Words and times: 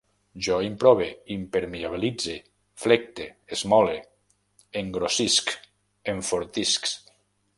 Jo 0.45 0.55
improve, 0.67 1.09
impermeabilitze, 1.35 2.37
flecte, 2.85 3.27
esmole, 3.57 3.93
engrossisc, 4.83 5.55
enfortisc 6.17 6.93